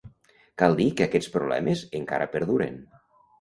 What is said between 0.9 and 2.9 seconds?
que aquests problemes encara perduren.